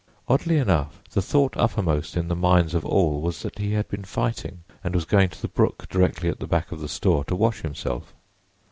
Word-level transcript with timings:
Oddly 0.27 0.57
enough, 0.57 1.03
the 1.11 1.21
thought 1.21 1.55
uppermost 1.57 2.17
in 2.17 2.27
the 2.27 2.35
minds 2.35 2.73
of 2.73 2.83
all 2.83 3.21
was 3.21 3.43
that 3.43 3.59
he 3.59 3.73
had 3.73 3.87
been 3.87 4.03
fighting 4.03 4.63
and 4.83 4.95
was 4.95 5.05
going 5.05 5.29
to 5.29 5.39
the 5.43 5.47
brook 5.47 5.87
directly 5.89 6.27
at 6.27 6.39
the 6.39 6.47
back 6.47 6.71
of 6.71 6.79
the 6.79 6.89
store, 6.89 7.23
to 7.25 7.35
wash 7.35 7.61
himself. 7.61 8.11